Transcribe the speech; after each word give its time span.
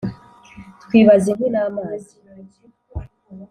Twibaza 0.83 1.25
inkwi 1.31 1.47
n'amazi 1.53 2.13